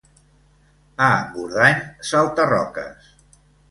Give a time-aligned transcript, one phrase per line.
[1.09, 3.17] A Engordany, salta-roques.